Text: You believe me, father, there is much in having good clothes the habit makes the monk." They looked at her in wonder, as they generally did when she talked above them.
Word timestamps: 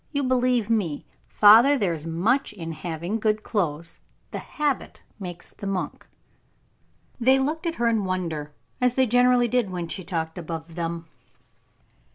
You 0.11 0.23
believe 0.23 0.67
me, 0.67 1.05
father, 1.27 1.77
there 1.77 1.93
is 1.93 2.07
much 2.07 2.53
in 2.53 2.71
having 2.71 3.19
good 3.19 3.43
clothes 3.43 3.99
the 4.31 4.39
habit 4.39 5.03
makes 5.19 5.53
the 5.53 5.67
monk." 5.67 6.07
They 7.19 7.37
looked 7.37 7.67
at 7.67 7.75
her 7.75 7.87
in 7.87 8.03
wonder, 8.05 8.51
as 8.81 8.95
they 8.95 9.05
generally 9.05 9.47
did 9.47 9.69
when 9.69 9.87
she 9.87 10.03
talked 10.03 10.39
above 10.39 10.73
them. 10.73 11.05